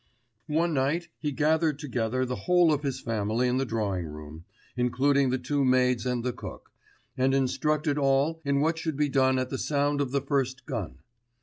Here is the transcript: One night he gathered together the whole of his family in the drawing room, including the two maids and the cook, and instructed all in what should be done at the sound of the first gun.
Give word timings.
One 0.47 0.73
night 0.73 1.09
he 1.19 1.31
gathered 1.31 1.77
together 1.77 2.25
the 2.25 2.35
whole 2.49 2.73
of 2.73 2.81
his 2.81 2.99
family 2.99 3.47
in 3.47 3.57
the 3.57 3.67
drawing 3.67 4.07
room, 4.07 4.45
including 4.75 5.29
the 5.29 5.37
two 5.37 5.63
maids 5.63 6.07
and 6.07 6.23
the 6.23 6.33
cook, 6.33 6.71
and 7.15 7.35
instructed 7.35 7.99
all 7.99 8.41
in 8.43 8.61
what 8.61 8.79
should 8.79 8.97
be 8.97 9.09
done 9.09 9.37
at 9.37 9.51
the 9.51 9.59
sound 9.59 10.01
of 10.01 10.09
the 10.09 10.21
first 10.21 10.65
gun. 10.65 10.97